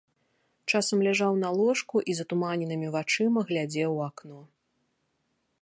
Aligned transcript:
Часам 0.71 1.03
ляжаў 1.07 1.37
на 1.43 1.49
ложку 1.59 1.97
і 2.13 2.17
затуманенымі 2.21 2.87
вачыма 2.97 3.39
глядзеў 3.53 3.89
у 3.99 4.05
акно. 4.11 4.39